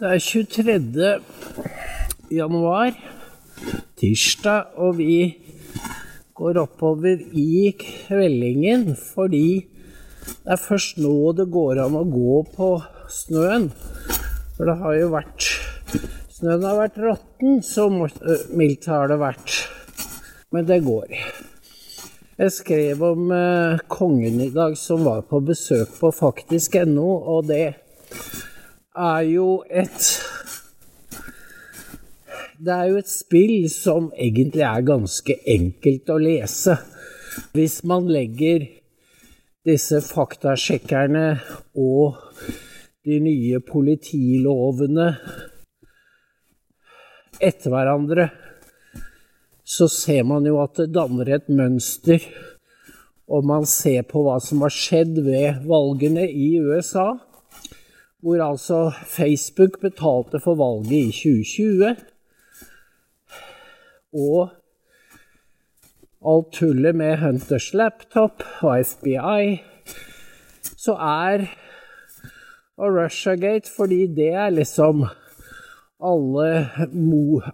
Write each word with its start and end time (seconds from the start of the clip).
Det 0.00 0.08
er 0.08 0.18
23. 0.18 1.10
januar, 2.32 2.94
tirsdag, 4.00 4.70
og 4.80 4.96
vi 4.96 5.16
går 6.32 6.60
oppover 6.62 7.20
i 7.36 7.74
kveldingen 7.76 8.94
fordi 8.96 9.66
det 10.22 10.54
er 10.54 10.62
først 10.62 10.96
nå 11.02 11.12
det 11.36 11.46
går 11.52 11.82
an 11.84 11.98
å 12.00 12.06
gå 12.08 12.38
på 12.54 12.70
snøen. 13.12 13.68
For 14.56 14.70
det 14.70 14.78
har 14.80 14.96
jo 14.96 15.12
vært 15.12 15.50
Snøen 16.32 16.64
har 16.66 16.80
vært 16.80 16.96
råtten, 16.98 17.60
så 17.62 17.84
mildt 17.92 18.88
har 18.90 19.12
det 19.12 19.20
vært. 19.20 19.60
Men 20.50 20.64
det 20.66 20.80
går. 20.82 21.12
Jeg 22.40 22.54
skrev 22.56 23.04
om 23.12 23.28
kongen 23.92 24.40
i 24.40 24.48
dag 24.50 24.74
som 24.80 25.04
var 25.06 25.20
på 25.28 25.38
besøk 25.44 25.92
på 26.00 26.10
faktisk.no, 26.16 27.06
og 27.36 27.46
det 27.52 27.81
er 28.96 29.22
jo 29.22 29.64
et 29.70 30.20
Det 32.62 32.72
er 32.72 32.90
jo 32.92 32.98
et 33.00 33.10
spill 33.10 33.64
som 33.72 34.12
egentlig 34.14 34.62
er 34.62 34.84
ganske 34.86 35.34
enkelt 35.50 36.10
å 36.12 36.18
lese. 36.22 36.76
Hvis 37.56 37.80
man 37.88 38.06
legger 38.06 38.68
disse 39.66 39.98
faktasjekkerne 40.04 41.40
og 41.74 42.20
de 43.02 43.18
nye 43.24 43.58
politilovene 43.66 45.08
etter 47.42 47.74
hverandre, 47.74 48.28
så 49.64 49.88
ser 49.90 50.22
man 50.28 50.46
jo 50.46 50.60
at 50.62 50.78
det 50.78 50.92
danner 50.94 51.34
et 51.34 51.50
mønster. 51.50 52.22
Og 53.26 53.42
man 53.48 53.66
ser 53.66 54.06
på 54.06 54.22
hva 54.22 54.38
som 54.38 54.62
har 54.62 54.70
skjedd 54.70 55.18
ved 55.26 55.66
valgene 55.66 56.28
i 56.30 56.52
USA 56.62 57.16
hvor 58.22 58.42
altså 58.44 58.80
Facebook 59.06 59.80
betalte 59.82 60.40
for 60.40 60.54
valget 60.54 60.92
i 60.92 61.10
2020. 61.10 61.96
Og 64.12 64.52
alt 66.22 66.52
tullet 66.54 66.94
med 66.94 67.18
Hunters 67.18 67.72
laptop 67.74 68.44
og 68.62 68.84
FBI, 68.86 69.58
så 70.78 70.94
er 70.94 71.48
og 72.78 72.94
Russiagate 72.96 73.70
fordi 73.76 74.06
det 74.06 74.30
er 74.34 74.50
liksom 74.50 75.04
alle, 76.02 76.48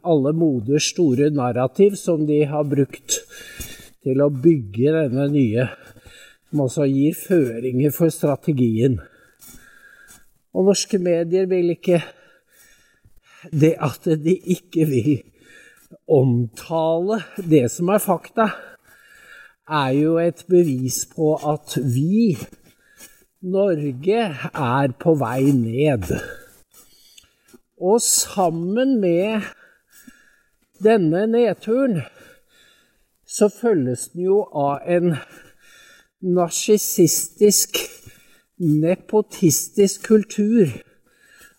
alle 0.05 0.33
moders 0.33 0.89
store 0.93 1.31
narrativ 1.31 1.97
som 1.97 2.27
de 2.27 2.45
har 2.49 2.65
brukt 2.65 3.19
til 4.05 4.23
å 4.25 4.31
bygge 4.33 4.95
denne 4.95 5.27
nye, 5.33 5.69
som 6.49 6.65
altså 6.65 6.87
gir 6.89 7.17
føringer 7.19 7.93
for 7.93 8.15
strategien. 8.15 9.01
Og 10.55 10.69
norske 10.71 10.99
medier 10.99 11.47
vil 11.51 11.75
ikke 11.77 12.03
Det 13.53 13.75
at 13.79 14.05
de 14.25 14.35
ikke 14.35 14.87
vil 14.89 15.23
omtale 16.11 17.21
det 17.39 17.69
som 17.71 17.89
er 17.95 18.03
fakta, 18.03 18.49
er 19.69 19.93
jo 19.95 20.17
et 20.19 20.45
bevis 20.51 21.05
på 21.13 21.37
at 21.37 21.77
vi, 21.95 22.35
Norge, 23.43 24.25
er 24.51 24.93
på 25.01 25.15
vei 25.21 25.53
ned. 25.55 26.11
Og 27.79 28.01
sammen 28.03 28.99
med 29.01 29.47
denne 30.83 31.27
nedturen 31.31 32.01
så 33.29 33.51
følges 33.53 34.09
den 34.15 34.25
jo 34.25 34.41
av 34.51 34.83
en 34.89 35.15
narsissistisk 36.25 37.79
nepotistisk 38.59 40.07
kultur. 40.09 40.71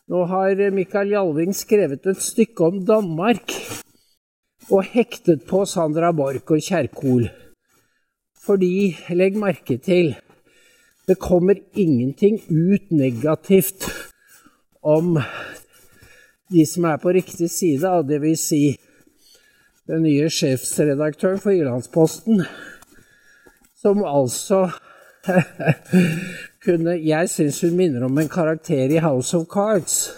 Nå 0.10 0.24
har 0.26 0.72
Mikael 0.74 1.14
Jalving 1.14 1.54
skrevet 1.56 2.08
et 2.10 2.22
stykke 2.24 2.66
om 2.66 2.82
Danmark 2.86 3.54
og 4.70 4.84
hektet 4.94 5.46
på 5.50 5.64
Sandra 5.66 6.12
Borch 6.12 6.52
og 6.52 6.62
Kjerkol. 6.62 7.30
Fordi, 8.40 8.98
legg 9.14 9.38
merke 9.38 9.78
til, 9.78 10.16
det 11.08 11.20
kommer 11.22 11.56
ingenting 11.74 12.40
ut 12.50 12.92
negativt 12.92 13.86
om 14.82 15.18
de 16.50 16.66
som 16.66 16.86
er 16.90 16.98
på 16.98 17.14
riktig 17.14 17.50
side, 17.54 17.86
av 17.86 18.08
dvs. 18.10 18.42
Si 18.42 18.78
den 19.90 20.04
nye 20.06 20.30
sjefsredaktøren 20.30 21.42
for 21.42 21.54
Jyllandsposten, 21.54 22.44
som 23.78 24.04
altså 24.06 24.68
kunne 26.64 26.98
Jeg 27.00 27.30
syns 27.32 27.62
hun 27.64 27.78
minner 27.78 28.04
om 28.08 28.18
en 28.20 28.30
karakter 28.30 28.92
i 28.92 29.02
House 29.04 29.38
of 29.38 29.48
Cards. 29.52 30.12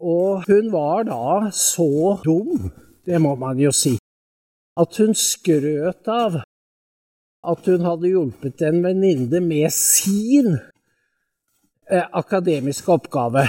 Og 0.00 0.44
hun 0.48 0.72
var 0.72 1.06
da 1.08 1.50
så 1.54 2.18
dum, 2.24 2.70
det 3.06 3.20
må 3.20 3.34
man 3.34 3.58
jo 3.58 3.72
si, 3.72 3.96
at 4.80 4.98
hun 4.98 5.14
skrøt 5.16 6.10
av 6.10 6.42
at 7.44 7.66
hun 7.68 7.84
hadde 7.84 8.10
hjulpet 8.10 8.62
en 8.64 8.80
venninne 8.84 9.40
med 9.44 9.72
sin 9.72 10.54
eh, 11.90 12.06
akademiske 12.12 12.92
oppgave. 12.92 13.46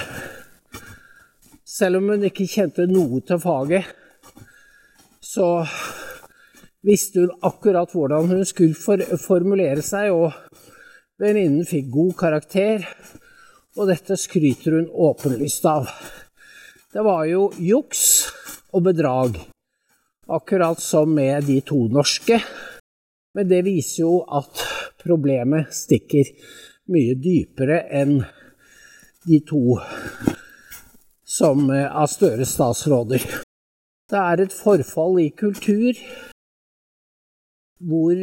Selv 1.66 2.00
om 2.00 2.12
hun 2.14 2.28
ikke 2.28 2.48
kjente 2.48 2.88
noe 2.88 3.22
til 3.26 3.40
faget, 3.42 3.88
så 5.24 5.66
visste 6.86 7.24
hun 7.24 7.48
akkurat 7.48 7.92
hvordan 7.92 8.30
hun 8.32 8.46
skulle 8.48 8.78
for 8.78 9.02
formulere 9.20 9.84
seg, 9.84 10.12
og 10.14 10.32
Venninnen 11.16 11.64
fikk 11.64 11.94
god 11.94 12.16
karakter, 12.20 12.82
og 13.80 13.88
dette 13.88 14.18
skryter 14.20 14.74
hun 14.76 14.90
åpenlyst 14.92 15.64
av. 15.72 15.88
Det 16.92 17.04
var 17.08 17.24
jo 17.30 17.46
juks 17.56 18.02
og 18.76 18.84
bedrag, 18.90 19.38
akkurat 20.28 20.84
som 20.84 21.14
med 21.16 21.48
de 21.48 21.62
to 21.64 21.86
norske. 21.88 22.42
Men 23.36 23.48
det 23.48 23.62
viser 23.64 24.02
jo 24.04 24.18
at 24.28 24.60
problemet 25.00 25.72
stikker 25.76 26.36
mye 26.92 27.16
dypere 27.16 27.82
enn 27.96 28.18
de 29.24 29.40
to 29.48 29.80
som 31.24 31.70
av 31.72 32.12
Støres 32.12 32.58
statsråder. 32.60 33.24
Det 34.12 34.20
er 34.20 34.44
et 34.44 34.56
forfall 34.56 35.22
i 35.24 35.30
kultur 35.32 35.96
hvor 37.80 38.20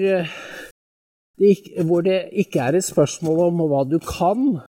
det, 1.43 1.85
hvor 1.87 2.05
det 2.07 2.29
ikke 2.45 2.63
er 2.63 2.79
et 2.79 2.87
spørsmål 2.87 3.47
om 3.49 3.65
hva 3.71 3.83
du 3.89 3.99
kan, 4.03 4.63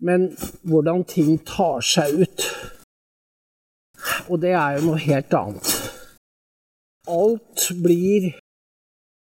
men 0.00 0.30
hvordan 0.68 1.04
ting 1.08 1.38
tar 1.48 1.80
seg 1.84 2.22
ut. 2.24 2.46
Og 4.30 4.40
det 4.40 4.54
er 4.56 4.78
jo 4.78 4.90
noe 4.90 5.00
helt 5.02 5.34
annet. 5.36 5.72
Alt 7.10 7.70
blir 7.82 8.30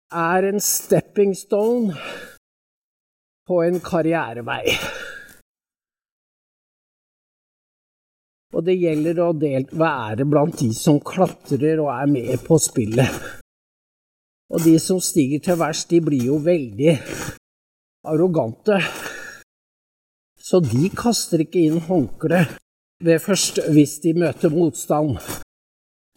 er 0.09 0.49
en 0.49 0.61
stepping 0.61 1.35
stone 1.37 1.95
på 3.49 3.61
en 3.65 3.79
karrierevei. 3.81 4.63
Og 8.53 8.65
det 8.65 8.79
gjelder 8.81 9.21
å 9.21 9.33
være 9.37 10.25
blant 10.25 10.57
de 10.61 10.71
som 10.73 10.97
klatrer 11.05 11.81
og 11.81 11.91
er 11.93 12.09
med 12.09 12.41
på 12.45 12.57
spillet. 12.61 13.38
Og 14.49 14.63
de 14.65 14.79
som 14.81 14.97
stiger 15.01 15.43
til 15.45 15.59
værs, 15.59 15.83
de 15.85 15.99
blir 16.01 16.25
jo 16.31 16.39
veldig 16.41 16.95
arrogante. 18.09 18.79
Så 20.39 20.61
de 20.65 20.89
kaster 20.97 21.43
ikke 21.45 21.61
inn 21.67 21.83
håndkle 21.85 22.45
ved 23.05 23.21
først 23.21 23.61
hvis 23.69 23.99
de 24.03 24.15
møter 24.17 24.49
motstand. 24.49 25.19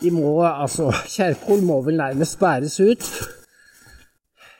De 0.03 0.10
må, 0.10 0.41
altså, 0.47 0.88
Kjerkol 1.12 1.60
må 1.62 1.82
vel 1.84 2.00
nærmest 2.00 2.38
bæres 2.41 2.81
ut. 2.81 3.04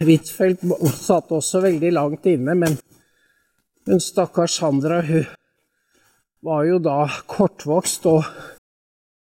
Huitfeldt 0.03 0.67
satt 0.93 1.33
også 1.33 1.63
veldig 1.65 1.93
langt 1.95 2.27
inne, 2.27 2.55
men 2.59 2.77
hun 3.87 4.03
stakkars 4.03 4.59
Sandra, 4.61 5.01
hun 5.07 5.27
var 6.43 6.67
jo 6.67 6.79
da 6.83 7.07
kortvokst 7.31 8.07
og 8.11 8.27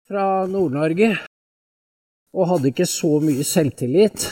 fra 0.07 0.47
Nord-Norge 0.47 1.17
og 2.37 2.51
hadde 2.51 2.71
ikke 2.73 2.87
så 2.89 3.17
mye 3.25 3.45
selvtillit. 3.45 4.27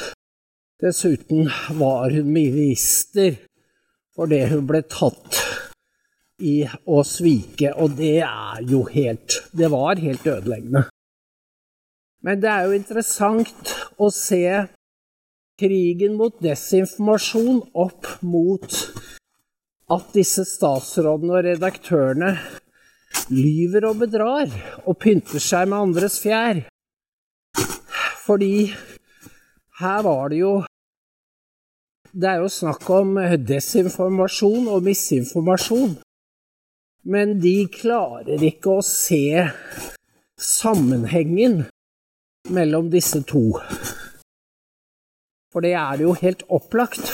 Dessuten 0.82 1.50
var 1.78 2.10
hun 2.10 2.32
minister 2.32 3.36
for 4.14 4.30
det 4.30 4.48
hun 4.50 4.66
ble 4.66 4.82
tatt 4.90 5.38
i 6.42 6.64
å 6.66 7.02
svike, 7.06 7.70
og 7.78 7.94
det 7.98 8.18
er 8.26 8.64
jo 8.66 8.82
helt 8.90 9.38
Det 9.54 9.70
var 9.70 10.02
helt 10.02 10.26
ødeleggende. 10.26 10.88
Men 12.24 12.40
det 12.42 12.50
er 12.50 12.66
jo 12.66 12.76
interessant 12.78 13.74
å 14.00 14.10
se 14.10 14.42
krigen 15.60 16.16
mot 16.18 16.34
desinformasjon 16.42 17.60
opp 17.78 18.08
mot 18.26 18.78
at 19.94 20.08
disse 20.16 20.46
statsrådene 20.48 21.36
og 21.36 21.44
redaktørene 21.46 22.32
lyver 23.30 23.86
og 23.90 24.00
bedrar 24.02 24.50
og 24.82 24.98
pynter 25.04 25.42
seg 25.42 25.68
med 25.70 25.90
andres 25.90 26.18
fjær. 26.22 26.64
Fordi 28.24 28.72
her 29.80 30.02
var 30.02 30.28
det 30.30 30.38
jo 30.38 30.54
Det 32.14 32.28
er 32.30 32.42
jo 32.44 32.48
snakk 32.48 32.84
om 32.94 33.16
desinformasjon 33.42 34.68
og 34.70 34.84
misinformasjon. 34.86 35.96
Men 37.10 37.40
de 37.42 37.66
klarer 37.74 38.44
ikke 38.46 38.76
å 38.78 38.84
se 38.86 39.48
sammenhengen 40.38 41.64
mellom 42.54 42.92
disse 42.92 43.18
to. 43.26 43.58
For 45.50 45.66
det 45.66 45.72
er 45.74 46.04
jo 46.06 46.14
helt 46.20 46.44
opplagt. 46.54 47.10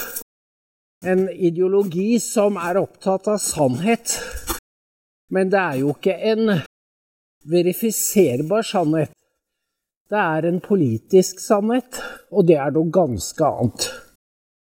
En 1.00 1.30
ideologi 1.32 2.18
som 2.20 2.60
er 2.60 2.82
opptatt 2.82 3.30
av 3.32 3.40
sannhet. 3.40 4.18
Men 5.32 5.48
det 5.48 5.62
er 5.62 5.80
jo 5.80 5.94
ikke 5.96 6.18
en 6.34 6.60
verifiserbar 7.48 8.68
sannhet. 8.68 9.16
Det 10.10 10.18
er 10.18 10.46
en 10.48 10.56
politisk 10.58 11.38
sannhet, 11.38 12.00
og 12.34 12.48
det 12.48 12.56
er 12.58 12.72
noe 12.74 12.90
ganske 12.90 13.46
annet. 13.46 13.84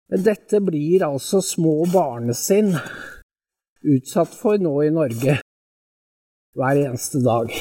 Dette 0.10 0.58
blir 0.66 1.04
altså 1.06 1.44
små 1.46 1.84
barnesinn 1.94 2.72
utsatt 3.86 4.34
for 4.34 4.58
nå 4.58 4.74
i 4.88 4.90
Norge 4.96 5.36
hver 6.58 6.82
eneste 6.82 7.22
dag. 7.22 7.54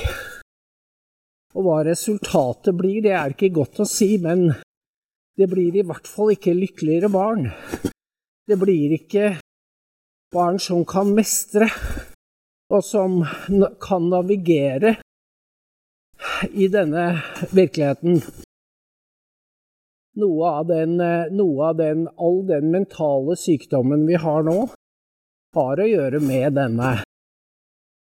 Og 1.52 1.66
hva 1.66 1.82
resultatet 1.84 2.72
blir, 2.78 3.02
det 3.04 3.12
er 3.12 3.36
ikke 3.36 3.52
godt 3.58 3.82
å 3.84 3.88
si, 3.88 4.14
men 4.24 4.48
det 5.36 5.50
blir 5.52 5.76
i 5.76 5.84
hvert 5.84 6.08
fall 6.08 6.32
ikke 6.32 6.56
lykkeligere 6.56 7.12
barn. 7.12 7.50
Det 8.48 8.56
blir 8.56 8.96
ikke 8.96 9.34
barn 10.32 10.56
som 10.56 10.86
kan 10.88 11.12
mestre, 11.12 11.68
og 12.72 12.80
som 12.80 13.20
kan 13.84 14.08
navigere 14.08 14.96
i 16.52 16.68
denne 16.72 17.06
virkeligheten. 17.50 18.20
Noe 20.16 20.52
av, 20.60 20.68
den, 20.70 20.96
noe 21.36 21.70
av 21.70 21.76
den, 21.76 22.06
all 22.16 22.40
den 22.48 22.70
mentale 22.72 23.36
sykdommen 23.36 24.06
vi 24.08 24.16
har 24.20 24.46
nå, 24.46 24.62
har 25.56 25.82
å 25.82 25.88
gjøre 25.88 26.20
med 26.24 26.56
denne 26.56 26.94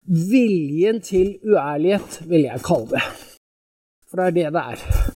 viljen 0.04 1.02
til 1.06 1.36
uærlighet, 1.48 2.22
vil 2.30 2.48
jeg 2.50 2.64
kalle 2.66 2.92
det. 2.96 3.04
For 4.10 4.22
det 4.22 4.26
er 4.30 4.38
det 4.38 4.48
det 4.54 4.64
er. 4.74 5.12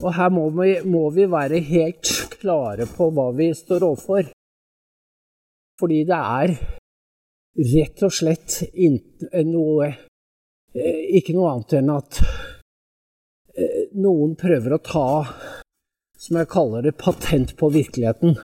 Og 0.00 0.14
her 0.16 0.30
må 0.32 0.46
vi, 0.56 0.74
må 0.88 1.08
vi 1.12 1.26
være 1.28 1.60
helt 1.66 2.12
klare 2.40 2.86
på 2.88 3.10
hva 3.12 3.30
vi 3.36 3.50
står 3.56 3.84
overfor. 3.84 4.30
Fordi 5.80 6.04
det 6.08 6.20
er 6.40 6.54
rett 7.74 8.06
og 8.06 8.14
slett 8.14 8.62
noe 9.48 9.88
eh, 9.88 9.98
Ikke 10.74 11.34
noe 11.34 11.50
annet 11.54 11.74
enn 11.80 11.90
at 11.94 12.20
eh, 12.22 13.90
noen 13.98 14.36
prøver 14.38 14.76
å 14.76 14.82
ta, 14.84 15.08
som 16.20 16.38
jeg 16.38 16.50
kaller 16.52 16.86
det, 16.86 16.94
patent 17.00 17.56
på 17.58 17.72
virkeligheten. 17.74 18.38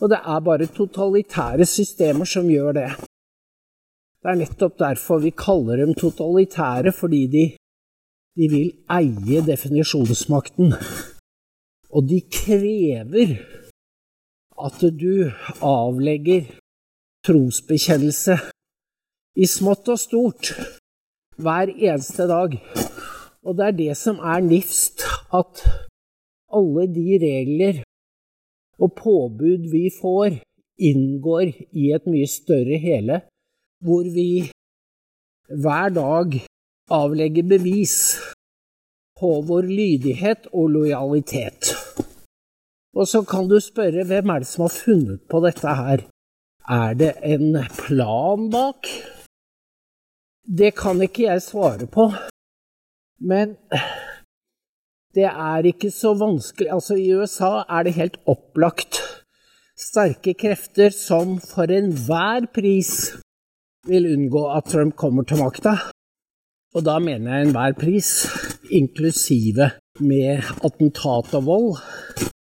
Og 0.00 0.10
det 0.10 0.18
er 0.18 0.42
bare 0.42 0.70
totalitære 0.74 1.68
systemer 1.68 2.26
som 2.26 2.50
gjør 2.50 2.74
det. 2.80 2.90
Det 4.20 4.32
er 4.32 4.40
nettopp 4.42 4.78
derfor 4.80 5.22
vi 5.22 5.30
kaller 5.36 5.80
dem 5.84 5.94
totalitære, 5.96 6.92
fordi 6.96 7.24
de 7.30 7.44
de 8.38 8.48
vil 8.48 8.70
eie 8.88 9.42
definisjonsmakten. 9.44 10.74
Og 11.90 12.06
de 12.08 12.20
krever 12.32 13.34
at 14.60 14.80
du 14.80 15.30
avlegger 15.64 16.46
trosbekjennelse 17.26 18.36
i 19.40 19.48
smått 19.50 19.90
og 19.92 20.00
stort 20.00 20.52
hver 21.42 21.72
eneste 21.72 22.26
dag. 22.30 22.56
Og 23.44 23.56
det 23.56 23.66
er 23.66 23.76
det 23.76 23.94
som 23.96 24.20
er 24.20 24.44
nifst, 24.44 25.06
at 25.32 25.64
alle 26.52 26.86
de 26.90 27.18
regler 27.22 27.82
og 28.80 28.94
påbud 28.96 29.68
vi 29.72 29.88
får, 30.00 30.40
inngår 30.80 31.52
i 31.76 31.90
et 31.92 32.06
mye 32.08 32.28
større 32.28 32.78
hele, 32.80 33.20
hvor 33.84 34.06
vi 34.14 34.48
hver 35.50 35.92
dag 35.92 36.40
avlegger 36.90 37.48
bevis 37.50 37.96
på 39.20 39.40
vår 39.48 39.68
lydighet 39.68 40.48
og 40.52 40.72
lojalitet. 40.76 41.74
Og 42.96 43.06
så 43.08 43.22
kan 43.22 43.48
du 43.48 43.60
spørre 43.62 44.06
hvem 44.08 44.32
er 44.32 44.42
det 44.42 44.50
som 44.50 44.66
har 44.66 44.74
funnet 44.74 45.20
på 45.30 45.42
dette 45.44 45.76
her? 45.82 46.06
Er 46.70 46.94
det 46.94 47.14
en 47.24 47.56
plan 47.76 48.50
bak? 48.50 48.88
Det 50.50 50.72
kan 50.74 50.98
ikke 50.98 51.28
jeg 51.28 51.42
svare 51.44 51.86
på, 51.86 52.08
men 53.22 53.52
det 55.14 55.28
er 55.28 55.66
ikke 55.70 55.92
så 55.94 56.10
vanskelig 56.18 56.72
Altså, 56.74 56.96
i 56.98 57.12
USA 57.14 57.62
er 57.68 57.86
det 57.86 57.94
helt 57.94 58.16
opplagt 58.26 58.98
sterke 59.78 60.34
krefter 60.34 60.90
som 60.90 61.36
for 61.38 61.70
enhver 61.70 62.48
pris 62.54 63.12
vil 63.86 64.08
unngå 64.10 64.42
at 64.56 64.66
Trump 64.72 64.96
kommer 64.98 65.22
til 65.22 65.38
makta. 65.38 65.76
Og 66.74 66.84
da 66.84 66.98
mener 66.98 67.30
jeg 67.30 67.46
enhver 67.46 67.78
pris, 67.78 68.10
inklusive 68.70 69.70
med 70.00 70.50
attentat 70.66 71.30
og 71.38 71.46
vold. 71.46 71.70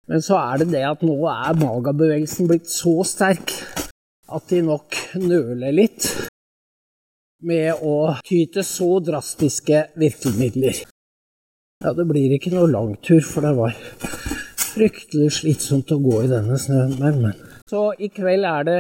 Men 0.08 0.22
så 0.22 0.38
er 0.38 0.62
det 0.62 0.70
det 0.78 0.86
at 0.86 1.02
nå 1.02 1.18
er 1.34 1.58
magabevegelsen 1.58 2.54
blitt 2.54 2.70
så 2.70 3.00
sterk 3.06 3.58
at 4.30 4.50
de 4.50 4.62
nok 4.66 4.94
nøler 5.18 5.74
litt 5.74 6.08
med 7.44 7.82
å 7.84 8.16
ty 8.26 8.46
så 8.64 8.90
drastiske 9.04 9.82
virkemidler. 10.00 10.84
Ja, 11.84 11.92
det 11.94 12.06
blir 12.08 12.32
ikke 12.36 12.54
noe 12.54 12.72
langtur, 12.72 13.22
for 13.26 13.46
det 13.46 13.56
var 13.58 13.76
fryktelig 14.76 15.32
slitsomt 15.40 15.92
å 15.92 16.00
gå 16.02 16.24
i 16.24 16.32
denne 16.32 16.58
snøen. 16.60 16.96
Men. 17.00 17.34
Så 17.70 17.90
i 18.00 18.10
kveld 18.14 18.48
er 18.48 18.68
det 18.68 18.80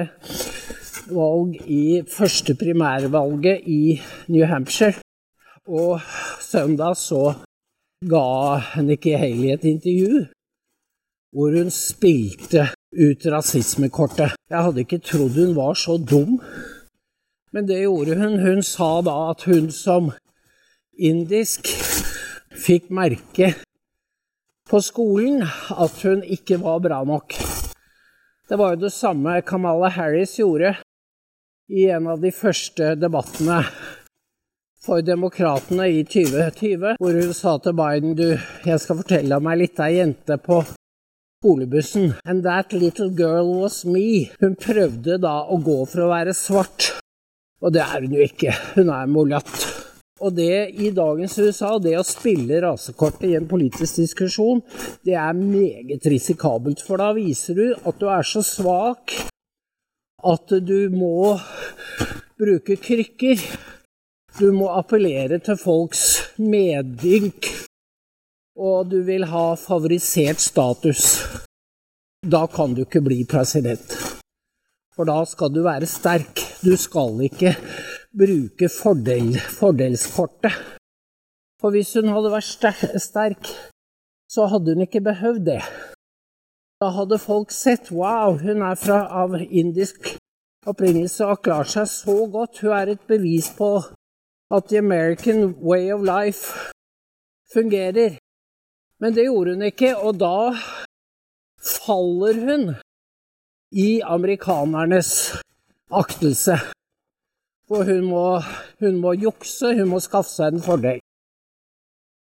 valg 1.11 1.57
i 1.69 2.01
første 2.09 2.55
primærvalget 2.57 3.67
i 3.69 3.97
New 4.33 4.45
Hampshire. 4.49 5.01
Og 5.65 5.99
søndag 6.41 6.95
så 6.97 7.33
ga 8.05 8.61
Nikki 8.85 9.15
Haley 9.17 9.53
et 9.55 9.65
intervju 9.65 10.25
hvor 11.35 11.51
hun 11.51 11.71
spilte 11.73 12.69
ut 12.95 13.25
rasismekortet. 13.27 14.37
Jeg 14.49 14.61
hadde 14.67 14.85
ikke 14.85 15.01
trodd 15.03 15.35
hun 15.35 15.55
var 15.57 15.73
så 15.75 15.97
dum, 15.99 16.37
men 17.55 17.67
det 17.69 17.79
gjorde 17.85 18.17
hun. 18.19 18.39
Hun 18.43 18.63
sa 18.63 18.89
da 19.05 19.15
at 19.31 19.45
hun 19.47 19.69
som 19.71 20.11
indisk 20.99 21.69
fikk 22.51 22.89
merke 22.91 23.53
på 24.67 24.81
skolen 24.83 25.45
at 25.45 26.01
hun 26.03 26.23
ikke 26.35 26.59
var 26.59 26.81
bra 26.83 27.03
nok. 27.07 27.37
Det 28.49 28.57
var 28.59 28.75
jo 28.75 28.83
det 28.83 28.93
samme 28.93 29.39
Kamala 29.47 29.89
Harris 29.89 30.35
gjorde 30.39 30.75
i 31.71 31.87
en 31.89 32.09
av 32.11 32.19
de 32.21 32.31
første 32.35 32.91
debattene 32.99 33.61
for 34.85 35.01
demokratene 35.01 35.87
i 35.89 36.03
2020, 36.05 36.99
hvor 37.01 37.15
hun 37.17 37.33
sa 37.33 37.55
til 37.57 37.73
Biden 37.77 38.17
du, 38.19 38.27
jeg 38.67 38.81
skal 38.83 38.99
fortelle 38.99 39.39
av 39.39 39.47
ei 39.49 39.95
jente 39.95 40.37
på 40.37 40.59
skolebussen. 41.39 42.13
And 42.25 42.43
that 42.43 42.73
little 42.73 43.09
girl 43.09 43.63
was 43.63 43.85
me. 43.85 44.29
Hun 44.41 44.53
prøvde 44.55 45.17
da 45.17 45.39
å 45.49 45.57
gå 45.57 45.79
for 45.89 46.05
å 46.05 46.11
være 46.13 46.37
svart, 46.37 46.91
og 47.63 47.73
det 47.73 47.83
er 47.83 48.03
hun 48.03 48.15
jo 48.15 48.25
ikke. 48.25 48.53
Hun 48.75 48.91
er 48.93 49.11
mulatt. 49.11 49.53
Og 50.23 50.31
det 50.31 50.71
i 50.79 50.93
dagens 50.95 51.35
USA, 51.43 51.73
det 51.81 51.97
å 51.99 52.05
spille 52.07 52.61
rasekortet 52.63 53.27
i 53.27 53.35
en 53.35 53.47
politisk 53.51 53.99
diskusjon, 53.99 54.61
det 55.03 55.17
er 55.19 55.35
meget 55.35 56.07
risikabelt. 56.07 56.83
For 56.87 57.01
da 57.01 57.09
viser 57.17 57.59
du 57.59 57.65
at 57.75 57.99
du 57.99 58.07
er 58.07 58.23
så 58.27 58.43
svak 58.45 59.11
at 60.25 60.55
du 60.65 60.77
må 60.93 61.35
bruke 62.39 62.79
krykker. 62.79 63.43
Du 64.39 64.49
må 64.55 64.69
appellere 64.75 65.39
til 65.43 65.59
folks 65.59 66.05
medynk, 66.39 67.47
og 68.59 68.89
du 68.91 68.97
vil 69.07 69.27
ha 69.31 69.45
favorisert 69.59 70.43
status. 70.43 71.05
Da 72.25 72.45
kan 72.51 72.73
du 72.75 72.83
ikke 72.83 73.03
bli 73.05 73.21
president. 73.29 73.95
For 74.95 75.07
da 75.07 75.21
skal 75.27 75.51
du 75.55 75.61
være 75.63 75.87
sterk. 75.91 76.44
Du 76.65 76.73
skal 76.81 77.19
ikke 77.21 77.51
bruke 78.17 78.69
fordel, 78.73 79.35
fordelskortet. 79.37 80.55
For 81.61 81.69
hvis 81.75 81.91
hun 81.93 82.09
hadde 82.09 82.31
vært 82.33 82.47
sterk, 83.03 83.51
så 84.33 84.47
hadde 84.49 84.73
hun 84.73 84.81
ikke 84.87 85.03
behøvd 85.05 85.43
det. 85.45 85.59
Da 86.81 86.89
hadde 86.97 87.21
folk 87.21 87.53
sett 87.53 87.91
wow, 87.93 88.39
hun 88.41 88.65
er 88.65 88.81
fra, 88.81 89.03
av 89.13 89.37
indisk 89.45 90.15
opprinnelse 90.65 91.27
og 91.27 91.35
har 91.35 91.43
klart 91.45 91.73
seg 91.75 91.87
så 91.91 92.17
godt. 92.33 92.63
Hun 92.63 92.73
er 92.79 92.95
et 92.95 93.05
bevis 93.13 93.51
på 93.53 93.69
at 94.49 94.67
the 94.71 94.81
American 94.81 95.53
way 95.61 95.93
of 95.93 96.01
life 96.01 96.73
fungerer. 97.53 98.17
Men 98.99 99.13
det 99.13 99.29
gjorde 99.29 99.53
hun 99.53 99.69
ikke, 99.69 99.93
og 99.97 100.17
da 100.17 100.37
faller 101.61 102.45
hun 102.49 102.69
i 103.69 103.99
amerikanernes 104.01 105.11
aktelse. 105.91 106.57
For 107.67 107.85
hun 107.87 108.05
må, 108.09 108.25
hun 108.79 108.99
må 109.01 109.15
jukse, 109.17 109.73
hun 109.77 109.89
må 109.89 110.01
skaffe 110.03 110.29
seg 110.29 110.53
en 110.53 110.65
fordel. 110.65 111.01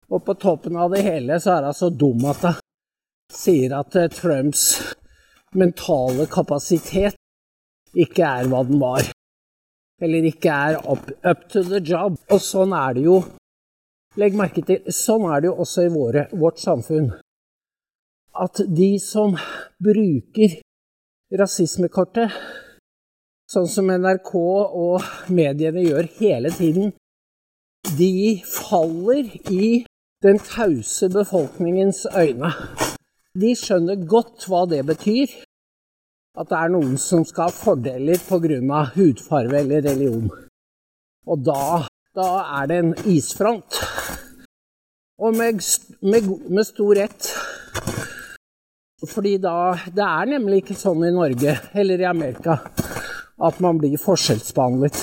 Og 0.07 0.23
på 0.23 0.37
toppen 0.38 0.76
av 0.79 0.93
det 0.95 1.03
hele 1.03 1.38
så 1.43 1.57
er 1.57 1.67
hun 1.67 1.75
så 1.75 1.91
dum 1.91 2.23
at 2.31 2.45
hun 2.47 2.61
sier 3.35 3.75
at 3.75 3.97
eh, 3.99 4.11
Trumps 4.12 4.69
mentale 5.57 6.29
kapasitet 6.31 7.17
ikke 7.97 8.23
er 8.23 8.50
hva 8.50 8.62
den 8.69 8.81
var. 8.83 9.11
eller 10.00 10.26
ikke 10.29 10.53
er 10.53 10.76
up, 10.93 11.09
up 11.25 11.49
to 11.49 11.62
the 11.65 11.81
job. 11.81 12.19
Og 12.31 12.41
sånn 12.45 12.75
er 12.76 12.99
det 12.99 13.07
jo. 13.07 13.23
Legg 14.21 14.37
merke 14.37 14.61
til, 14.65 14.85
sånn 14.93 15.25
er 15.33 15.41
det 15.41 15.49
jo 15.49 15.55
også 15.65 15.87
i 15.87 15.93
våre, 15.93 16.26
vårt 16.37 16.61
samfunn. 16.61 17.09
At 18.37 18.61
de 18.69 18.91
som 19.00 19.38
bruker 19.81 20.59
rasismekortet, 21.33 22.37
sånn 23.50 23.69
som 23.71 23.91
NRK 23.91 24.33
og 24.37 25.07
mediene 25.33 25.85
gjør 25.87 26.09
hele 26.19 26.50
tiden, 26.55 26.95
de 27.97 28.43
faller 28.43 29.31
i 29.53 29.85
den 30.25 30.41
tause 30.43 31.09
befolkningens 31.12 32.07
øyne. 32.11 32.50
De 33.37 33.53
skjønner 33.55 34.00
godt 34.09 34.49
hva 34.50 34.65
det 34.71 34.83
betyr. 34.88 35.31
At 36.37 36.50
det 36.50 36.57
er 36.59 36.73
noen 36.73 36.97
som 37.00 37.23
skal 37.25 37.49
ha 37.49 37.55
fordeler 37.55 38.21
pga. 38.26 38.81
hudfarve 38.97 39.61
eller 39.61 39.85
religion. 39.87 40.29
Og 41.26 41.38
da, 41.45 41.87
da 42.15 42.29
er 42.61 42.67
det 42.67 42.79
en 42.83 42.95
isfront. 43.09 43.79
Og 45.19 45.37
med, 45.37 45.62
med, 46.03 46.29
med 46.50 46.65
stor 46.67 46.95
rett. 46.95 47.31
Fordi 49.07 49.37
da 49.38 49.76
Det 49.95 50.05
er 50.05 50.26
nemlig 50.26 50.65
ikke 50.65 50.75
sånn 50.75 51.05
i 51.05 51.15
Norge 51.15 51.59
eller 51.75 52.00
i 52.00 52.09
Amerika 52.09 52.59
at 53.43 53.61
man 53.61 53.78
blir 53.81 53.99
forskjellsbehandlet. 54.00 55.00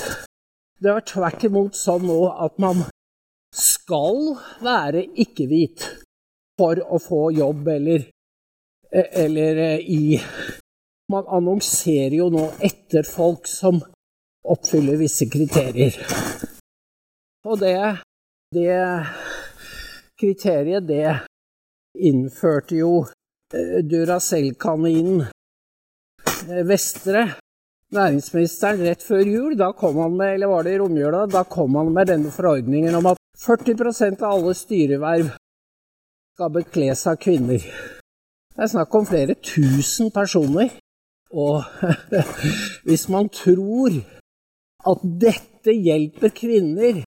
Det 0.81 0.91
er 0.91 1.05
tvert 1.07 1.45
imot 1.47 1.77
sånn 1.77 2.07
nå 2.09 2.19
at 2.45 2.57
man 2.61 2.83
skal 3.53 4.33
være 4.65 5.05
ikke-hvit 5.23 5.85
for 6.57 6.81
å 6.81 6.99
få 7.01 7.27
jobb 7.37 7.69
eller, 7.75 8.07
eller 8.91 9.63
eh, 9.69 9.79
i 9.79 10.21
Man 11.11 11.27
annonserer 11.35 12.15
jo 12.15 12.29
nå 12.31 12.45
etter 12.63 13.03
folk 13.05 13.43
som 13.51 13.81
oppfyller 14.49 14.95
visse 14.97 15.27
kriterier. 15.29 15.97
Og 17.43 17.59
det, 17.59 17.75
det 18.55 18.77
kriteriet, 20.17 20.87
det 20.87 21.11
innførte 21.99 22.79
jo 22.79 22.93
eh, 23.53 23.83
Duracell-kaninen 23.83 25.25
eh, 25.27 26.63
Vestre 26.71 27.27
næringsministeren 27.95 28.81
rett 28.87 29.03
før 29.05 29.23
jul, 29.25 29.55
da 29.57 29.71
kom 29.77 29.99
han 30.01 30.17
med, 30.17 30.35
eller 30.35 30.51
var 30.51 30.65
det 30.65 30.75
i 30.75 30.79
romjula, 30.81 31.25
da 31.31 31.43
kom 31.43 31.75
han 31.79 31.91
med 31.93 32.09
denne 32.11 32.31
forordningen 32.33 32.95
om 32.99 33.11
at 33.13 33.21
40% 33.43 34.23
av 34.23 34.37
alle 34.37 34.53
styreverv 34.57 35.33
skal 36.33 36.53
bekles 36.53 37.05
av 37.09 37.19
kvinner. 37.21 37.65
Det 38.53 38.65
er 38.65 38.71
snakk 38.71 38.95
om 38.95 39.05
flere 39.09 39.35
tusen 39.41 40.11
personer. 40.13 40.71
Og 41.33 41.63
hvis 42.85 43.07
man 43.09 43.29
tror 43.33 43.95
at 44.89 45.05
dette 45.21 45.73
hjelper 45.73 46.33
kvinner 46.35 47.01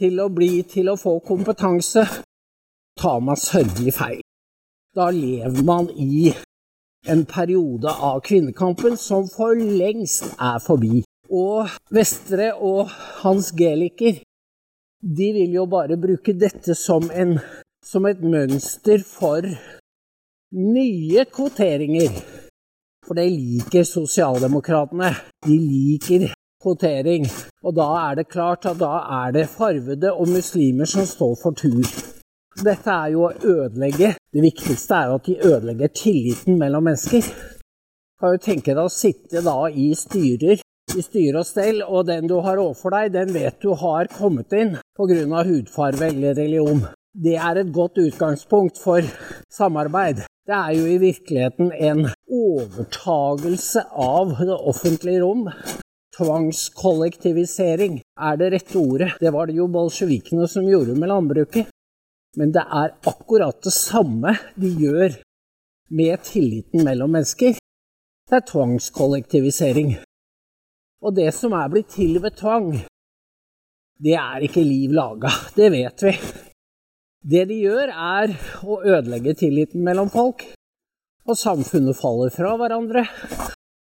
til 0.00 0.18
å 0.20 0.28
bli, 0.32 0.64
til 0.68 0.90
å 0.90 0.98
få 0.98 1.18
kompetanse, 1.26 2.02
tar 2.98 3.20
man 3.22 3.38
sørgelig 3.38 3.94
feil. 3.94 4.22
Da 4.96 5.10
lever 5.12 5.62
man 5.66 5.90
i 5.92 6.32
en 7.06 7.24
periode 7.28 7.90
av 7.90 8.20
kvinnekampen 8.26 8.96
som 9.00 9.28
for 9.30 9.54
lengst 9.56 10.32
er 10.36 10.58
forbi. 10.62 11.02
Og 11.30 11.70
Vestre 11.90 12.52
og 12.54 12.90
Hans 13.22 13.50
Geliker 13.56 14.20
de 15.06 15.28
vil 15.36 15.52
jo 15.54 15.66
bare 15.70 15.98
bruke 16.00 16.34
dette 16.34 16.74
som, 16.74 17.10
en, 17.10 17.36
som 17.84 18.06
et 18.08 18.22
mønster 18.22 19.04
for 19.06 19.46
nye 20.56 21.26
kvoteringer. 21.30 22.16
For 23.06 23.14
det 23.18 23.28
liker 23.30 23.86
sosialdemokratene. 23.86 25.12
De 25.46 25.58
liker 25.60 26.32
kvotering. 26.62 27.28
Og 27.62 27.76
da 27.76 27.86
er 28.08 28.18
det 28.18 28.28
klart 28.32 28.66
at 28.66 28.80
da 28.80 28.98
er 29.22 29.36
det 29.36 29.46
farvede 29.52 30.10
og 30.12 30.32
muslimer 30.32 30.90
som 30.90 31.06
står 31.06 31.36
for 31.42 31.54
tur. 31.54 32.15
Dette 32.56 32.88
er 32.88 33.10
jo 33.12 33.26
å 33.26 33.34
ødelegge 33.36 34.14
Det 34.32 34.42
viktigste 34.44 34.96
er 34.96 35.10
jo 35.10 35.18
at 35.18 35.26
de 35.28 35.34
ødelegger 35.44 35.92
tilliten 35.92 36.56
mellom 36.60 36.86
mennesker. 36.88 37.26
Kan 38.20 38.32
jo 38.32 38.40
tenke 38.40 38.72
deg 38.72 38.84
å 38.84 38.92
sitte 38.92 39.42
da 39.44 39.58
i 39.68 39.90
styrer 39.96 40.62
i 40.94 41.02
styre 41.02 41.40
og 41.42 41.48
stell, 41.48 41.80
og 41.82 42.06
den 42.08 42.28
du 42.30 42.36
har 42.44 42.60
overfor 42.62 42.94
deg, 42.94 43.10
den 43.16 43.32
vet 43.34 43.58
du 43.60 43.72
har 43.76 44.08
kommet 44.14 44.54
inn 44.54 44.76
pga. 44.96 45.42
hudfarve 45.44 46.08
eller 46.08 46.36
religion. 46.38 46.86
Det 47.12 47.36
er 47.36 47.60
et 47.60 47.72
godt 47.72 47.98
utgangspunkt 47.98 48.78
for 48.78 49.02
samarbeid. 49.52 50.22
Det 50.46 50.54
er 50.54 50.72
jo 50.76 50.86
i 50.86 51.00
virkeligheten 51.02 51.72
en 51.72 52.06
overtagelse 52.30 53.82
av 53.90 54.36
det 54.38 54.58
offentlige 54.72 55.24
rom. 55.24 55.48
Tvangskollektivisering 56.16 57.98
er 58.00 58.36
det 58.40 58.52
rette 58.54 58.78
ordet. 58.78 59.10
Det 59.20 59.32
var 59.34 59.48
det 59.48 59.58
jo 59.58 59.66
bolsjevikene 59.68 60.46
som 60.48 60.68
gjorde 60.70 60.94
med 60.96 61.10
landbruket. 61.10 61.72
Men 62.36 62.52
det 62.52 62.64
er 62.64 62.92
akkurat 63.08 63.62
det 63.64 63.72
samme 63.72 64.34
de 64.60 64.68
gjør 64.76 65.14
med 65.96 66.20
tilliten 66.26 66.84
mellom 66.84 67.10
mennesker. 67.16 67.56
Det 68.26 68.36
er 68.36 68.44
tvangskollektivisering. 68.50 69.94
Og 71.04 71.14
det 71.16 71.30
som 71.36 71.52
er 71.56 71.68
blitt 71.72 71.90
til 71.94 72.20
ved 72.22 72.36
tvang, 72.36 72.68
det 74.02 74.14
er 74.20 74.40
ikke 74.44 74.64
liv 74.66 74.90
laga. 74.92 75.30
Det 75.56 75.70
vet 75.72 76.02
vi. 76.04 76.12
Det 77.26 77.44
de 77.48 77.54
gjør, 77.64 77.88
er 77.90 78.36
å 78.62 78.82
ødelegge 78.84 79.34
tilliten 79.40 79.84
mellom 79.86 80.10
folk. 80.12 80.44
Og 81.26 81.36
samfunnet 81.38 81.96
faller 81.98 82.30
fra 82.34 82.56
hverandre. 82.60 83.06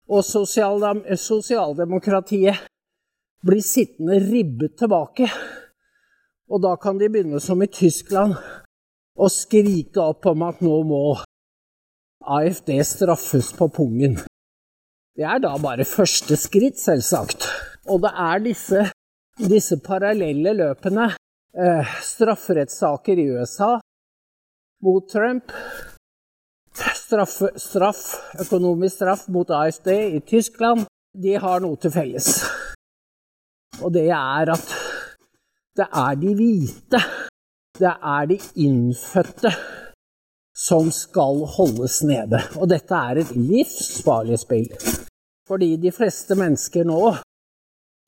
Og 0.08 0.24
sosialdemokratiet 0.24 2.56
blir 3.48 3.63
sittende 3.65 4.20
ribbet 4.24 4.77
tilbake. 4.79 5.27
Og 6.48 6.62
da 6.63 6.75
kan 6.80 7.00
de 7.00 7.10
begynne 7.12 7.42
som 7.44 7.62
i 7.63 7.68
Tyskland 7.68 8.38
og 9.18 9.34
skrike 9.34 10.00
opp 10.00 10.27
om 10.30 10.46
at 10.48 10.62
nå 10.63 10.77
må 10.88 11.01
AFD 12.27 12.74
straffes 12.88 13.51
på 13.58 13.68
pungen. 13.74 14.18
Det 15.18 15.25
er 15.25 15.42
da 15.42 15.56
bare 15.60 15.88
første 15.88 16.38
skritt, 16.38 16.77
selvsagt. 16.80 17.48
Og 17.89 18.04
det 18.04 18.12
er 18.13 18.44
disse, 18.46 18.84
disse 19.39 19.80
parallelle 19.84 20.54
løpene. 20.60 21.10
Eh, 21.58 21.94
strafferettssaker 22.06 23.18
i 23.18 23.30
USA 23.34 23.77
mot 24.86 25.08
Trump. 25.10 25.51
Straff, 26.77 27.39
straff, 27.58 28.04
økonomisk 28.44 29.00
straff 29.00 29.25
mot 29.34 29.50
AFD 29.50 29.89
i 30.20 30.22
Tyskland. 30.22 30.86
De 31.18 31.34
har 31.42 31.63
noe 31.63 31.80
til 31.82 31.96
felles. 31.96 32.30
Og 33.82 33.89
det 33.96 34.10
er 34.13 34.54
at 34.54 34.75
det 35.78 35.88
er 35.94 36.16
de 36.22 36.34
hvite, 36.36 37.02
det 37.80 37.94
er 37.94 38.26
de 38.30 38.38
innfødte, 38.66 39.52
som 40.58 40.90
skal 40.92 41.44
holdes 41.54 42.02
nede. 42.04 42.42
Og 42.58 42.70
dette 42.72 42.98
er 42.98 43.22
et 43.22 43.36
livsfarlig 43.36 44.40
spill. 44.42 44.72
Fordi 45.48 45.76
de 45.78 45.92
fleste 45.94 46.36
mennesker 46.36 46.88
nå, 46.88 47.14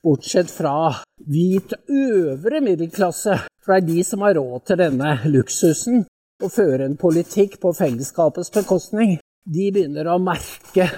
bortsett 0.02 0.50
fra 0.50 0.74
hvit 1.30 1.76
øvre 1.88 2.60
middelklasse, 2.64 3.38
for 3.62 3.76
det 3.76 3.82
er 3.82 3.88
de 3.94 4.04
som 4.04 4.26
har 4.26 4.34
råd 4.40 4.66
til 4.66 4.80
denne 4.80 5.14
luksusen, 5.30 6.04
å 6.40 6.48
føre 6.48 6.88
en 6.88 6.96
politikk 6.98 7.58
på 7.62 7.72
fellesskapets 7.76 8.50
bekostning, 8.54 9.18
de 9.44 9.70
begynner 9.72 10.08
å 10.08 10.18
merke 10.20 10.88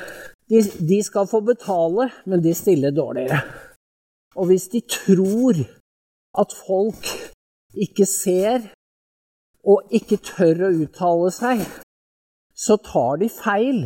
de, 0.48 0.62
de 0.62 0.98
skal 1.04 1.28
få 1.30 1.40
betale, 1.44 2.08
men 2.26 2.42
de 2.42 2.54
stiller 2.54 2.94
dårligere. 2.94 3.42
Og 4.38 4.48
hvis 4.48 4.68
de 4.72 4.80
tror 4.88 5.58
at 6.38 6.54
folk 6.66 7.08
ikke 7.72 8.06
ser 8.08 8.70
og 9.62 9.92
ikke 9.94 10.18
tør 10.24 10.66
å 10.68 10.72
uttale 10.84 11.30
seg, 11.34 11.62
så 12.54 12.78
tar 12.82 13.20
de 13.22 13.28
feil. 13.32 13.84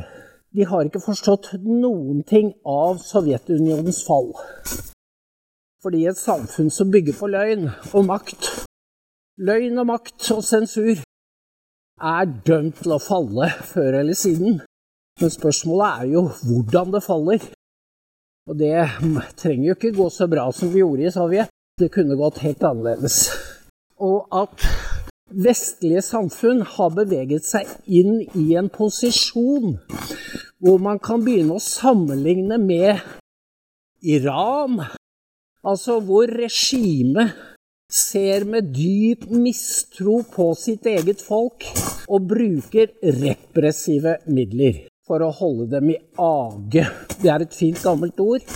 De 0.56 0.64
har 0.64 0.88
ikke 0.88 1.02
forstått 1.04 1.52
noen 1.64 2.22
ting 2.28 2.52
av 2.64 3.02
Sovjetunionens 3.04 4.00
fall. 4.06 4.32
Fordi 5.84 6.06
et 6.08 6.18
samfunn 6.18 6.70
som 6.72 6.90
bygger 6.90 7.18
på 7.18 7.28
løgn 7.30 7.68
og 7.92 8.06
makt, 8.08 8.48
løgn 9.36 9.82
og 9.82 9.90
makt 9.92 10.30
og 10.34 10.42
sensur, 10.46 11.02
er 11.96 12.32
dømt 12.48 12.82
til 12.82 12.96
å 12.96 13.00
falle 13.00 13.50
før 13.68 14.00
eller 14.00 14.16
siden. 14.16 14.58
Men 15.20 15.32
spørsmålet 15.32 16.00
er 16.00 16.10
jo 16.12 16.24
hvordan 16.44 16.92
det 16.92 17.04
faller. 17.04 17.44
Og 18.46 18.58
det 18.60 18.74
trenger 19.40 19.70
jo 19.70 19.76
ikke 19.76 19.94
gå 19.96 20.08
så 20.12 20.28
bra 20.30 20.48
som 20.54 20.72
vi 20.72 20.82
gjorde 20.82 21.06
i 21.08 21.12
Sovjet. 21.12 21.55
Det 21.76 21.90
kunne 21.92 22.14
gått 22.16 22.38
helt 22.40 22.62
annerledes. 22.64 23.16
Og 24.00 24.30
at 24.32 24.62
vestlige 25.28 26.00
samfunn 26.00 26.62
har 26.64 26.94
beveget 26.96 27.44
seg 27.44 27.68
inn 27.84 28.22
i 28.32 28.54
en 28.56 28.70
posisjon 28.72 29.74
hvor 30.64 30.80
man 30.80 30.96
kan 31.04 31.20
begynne 31.26 31.58
å 31.58 31.60
sammenligne 31.60 32.56
med 32.62 33.02
Iran, 34.08 34.80
altså 35.60 35.98
hvor 36.00 36.32
regimet 36.32 37.36
ser 37.92 38.48
med 38.48 38.72
dyp 38.72 39.28
mistro 39.28 40.22
på 40.32 40.48
sitt 40.56 40.88
eget 40.88 41.20
folk 41.20 41.68
og 42.08 42.32
bruker 42.32 42.96
repressive 43.20 44.16
midler 44.32 44.86
for 45.04 45.20
å 45.20 45.28
holde 45.42 45.68
dem 45.76 45.92
i 45.92 46.00
age. 46.16 46.88
Det 47.20 47.36
er 47.36 47.44
et 47.44 47.60
fint, 47.60 47.84
gammelt 47.84 48.16
ord. 48.24 48.48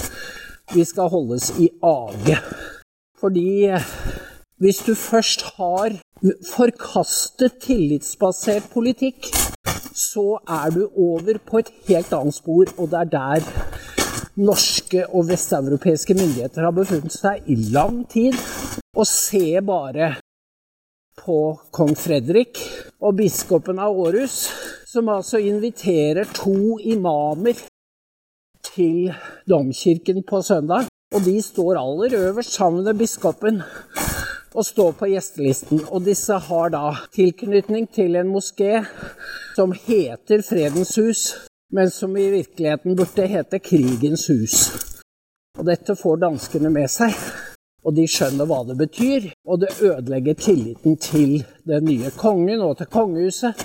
vi 0.72 0.84
skal 0.88 1.12
holdes 1.12 1.52
i 1.60 1.68
age. 1.84 2.40
Fordi 3.20 3.68
hvis 4.60 4.78
du 4.86 4.94
først 4.94 5.42
har 5.56 5.96
forkastet 6.54 7.60
tillitsbasert 7.64 8.66
politikk, 8.72 9.28
så 9.96 10.38
er 10.48 10.72
du 10.74 10.82
over 10.96 11.38
på 11.46 11.60
et 11.60 11.70
helt 11.88 12.12
annet 12.16 12.36
spor, 12.36 12.72
og 12.78 12.90
det 12.92 13.00
er 13.00 13.10
der 13.12 13.46
norske 14.40 15.04
og 15.08 15.28
vesteuropeiske 15.28 16.16
myndigheter 16.16 16.64
har 16.64 16.76
befunnet 16.76 17.14
seg 17.14 17.48
i 17.50 17.56
lang 17.74 18.02
tid. 18.12 18.36
Og 18.96 19.06
se 19.06 19.60
bare 19.64 20.14
på 21.20 21.38
kong 21.72 21.92
Fredrik 21.98 22.60
og 23.00 23.18
biskopen 23.20 23.80
av 23.80 23.96
Århus, 23.96 24.42
som 24.88 25.08
altså 25.12 25.40
inviterer 25.44 26.28
to 26.36 26.78
imamer 26.80 27.60
til 28.72 29.12
domkirken 29.48 30.24
på 30.26 30.42
søndag. 30.44 30.89
Og 31.14 31.24
de 31.26 31.40
står 31.42 31.78
aller 31.78 32.14
øverst 32.14 32.54
sammen 32.54 32.84
med 32.84 32.94
biskopen 32.94 33.62
og 34.54 34.66
står 34.66 34.92
på 34.98 35.08
gjestelisten. 35.10 35.80
Og 35.90 36.04
disse 36.06 36.36
har 36.46 36.70
da 36.70 36.94
tilknytning 37.14 37.88
til 37.94 38.16
en 38.16 38.30
moské 38.30 38.84
som 39.56 39.72
heter 39.72 40.42
Fredens 40.46 40.94
hus, 40.96 41.22
men 41.72 41.90
som 41.90 42.16
i 42.16 42.30
virkeligheten 42.30 42.96
burde 42.96 43.26
hete 43.26 43.58
Krigens 43.58 44.26
hus. 44.30 44.56
Og 45.58 45.66
dette 45.66 45.96
får 45.98 46.22
danskene 46.22 46.70
med 46.70 46.90
seg. 46.90 47.14
Og 47.84 47.94
de 47.96 48.04
skjønner 48.08 48.46
hva 48.46 48.60
det 48.68 48.76
betyr, 48.76 49.30
og 49.48 49.62
det 49.62 49.70
ødelegger 49.80 50.34
tilliten 50.36 50.98
til 51.00 51.40
den 51.66 51.86
nye 51.88 52.10
kongen 52.12 52.60
og 52.60 52.76
til 52.78 52.90
kongehuset. 52.92 53.56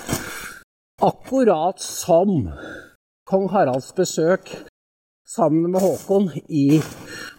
Akkurat 1.04 1.82
som 1.82 2.48
kong 3.28 3.50
Haralds 3.52 3.92
besøk 3.92 4.48
sammen 5.28 5.70
med 5.70 5.82
Håkon 5.82 6.30
i 6.48 6.80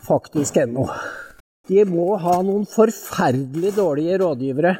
faktisk.no. 0.08 0.88
De 1.67 1.84
må 1.88 2.15
ha 2.20 2.38
noen 2.44 2.67
forferdelig 2.67 3.74
dårlige 3.75 4.20
rådgivere 4.22 4.75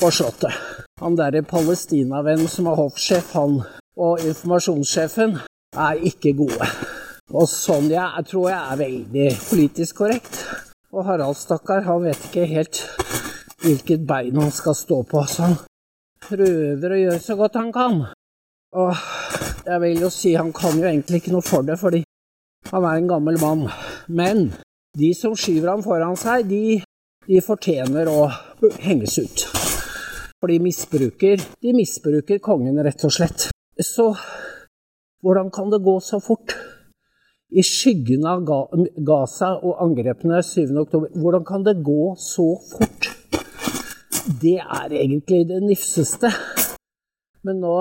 på 0.00 0.10
Slottet. 0.12 0.54
Han 1.00 1.16
derre 1.18 1.42
palestinavennen 1.46 2.48
som 2.48 2.68
er 2.70 2.78
hoffsjef, 2.78 3.32
han 3.36 3.60
og 3.98 4.22
informasjonssjefen 4.24 5.36
er 5.76 6.04
ikke 6.10 6.34
gode. 6.38 6.68
Og 7.34 7.48
Sonja 7.50 8.06
jeg 8.16 8.28
tror 8.30 8.48
jeg 8.48 8.60
er 8.60 8.82
veldig 8.82 9.28
politisk 9.50 10.00
korrekt. 10.00 10.38
Og 10.92 11.04
Harald, 11.04 11.36
stakkar, 11.36 11.84
han 11.84 12.06
vet 12.06 12.28
ikke 12.30 12.46
helt 12.48 12.80
hvilket 13.60 14.06
bein 14.08 14.38
han 14.40 14.52
skal 14.54 14.76
stå 14.78 15.02
på, 15.10 15.24
så 15.28 15.50
han 15.50 15.58
prøver 16.24 16.94
å 16.94 17.00
gjøre 17.02 17.20
så 17.20 17.36
godt 17.36 17.58
han 17.60 17.72
kan. 17.74 17.98
Og 18.78 18.94
jeg 19.66 19.80
vil 19.82 20.04
jo 20.06 20.10
si 20.12 20.32
han 20.38 20.54
kan 20.56 20.78
jo 20.78 20.86
egentlig 20.88 21.20
ikke 21.20 21.34
noe 21.34 21.44
for 21.44 21.66
det, 21.66 21.76
fordi 21.80 22.00
han 22.70 22.84
er 22.84 22.98
en 22.98 23.08
gammel 23.08 23.38
mann. 23.40 23.66
Men 24.08 24.50
de 24.98 25.12
som 25.16 25.36
skyver 25.38 25.70
ham 25.72 25.84
foran 25.84 26.18
seg, 26.18 26.48
de, 26.50 26.80
de 27.28 27.40
fortjener 27.44 28.10
å 28.10 28.28
henges 28.82 29.18
ut. 29.22 29.44
For 30.38 30.50
de 30.52 30.58
misbruker, 30.62 31.42
de 31.62 31.74
misbruker 31.74 32.42
kongen, 32.42 32.78
rett 32.84 33.04
og 33.06 33.14
slett. 33.14 33.48
Så 33.78 34.10
hvordan 35.22 35.50
kan 35.54 35.70
det 35.70 35.82
gå 35.82 35.98
så 36.04 36.20
fort? 36.22 36.54
I 37.48 37.62
skyggen 37.64 38.26
av 38.28 38.42
Gaza 38.44 39.54
og 39.64 39.78
angrepene 39.80 40.42
7.10, 40.44 41.14
hvordan 41.16 41.46
kan 41.48 41.64
det 41.64 41.78
gå 41.82 42.12
så 42.20 42.50
fort? 42.74 43.08
Det 44.42 44.58
er 44.60 44.92
egentlig 44.92 45.46
det 45.48 45.62
nifseste. 45.64 46.28
Men 47.46 47.62
nå 47.64 47.76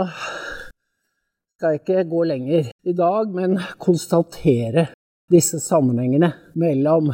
skal 1.58 1.80
ikke 1.80 2.04
gå 2.06 2.20
lenger 2.30 2.68
i 2.86 2.94
dag, 2.94 3.32
men 3.34 3.58
konstatere 3.82 4.92
disse 5.34 5.58
sammenhengene 5.60 6.30
mellom 6.54 7.10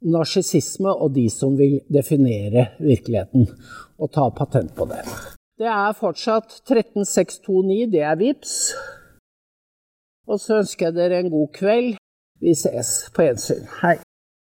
narsissisme 0.00 0.88
og 0.88 1.12
de 1.18 1.26
som 1.28 1.58
vil 1.58 1.82
definere 1.92 2.70
virkeligheten 2.80 3.44
og 4.00 4.12
ta 4.14 4.24
patent 4.32 4.72
på 4.72 4.88
det. 4.88 5.04
Det 5.60 5.68
er 5.68 5.92
fortsatt 6.00 6.62
13629, 6.64 7.90
det 7.92 8.00
er 8.00 8.16
VIPS. 8.16 8.54
Og 10.24 10.40
så 10.40 10.62
ønsker 10.62 10.88
jeg 10.88 10.96
dere 10.96 11.20
en 11.20 11.34
god 11.34 11.52
kveld. 11.52 11.98
Vi 12.40 12.56
ses 12.56 13.10
på 13.12 13.28
gjensyn. 13.28 13.68
Hei. 13.82 13.98